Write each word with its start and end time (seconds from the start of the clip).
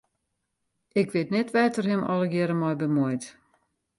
Ik 1.01 1.09
wit 1.15 1.29
net 1.35 1.51
wêr't 1.53 1.79
er 1.79 1.89
him 1.91 2.03
allegearre 2.11 2.55
mei 2.61 2.75
bemuoit. 2.81 3.25